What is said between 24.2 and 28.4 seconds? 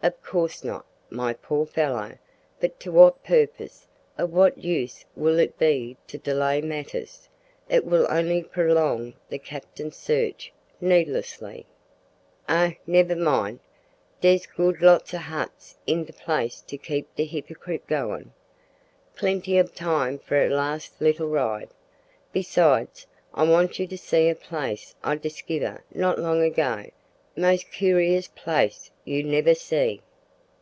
a place I diskiver not long ago most koorious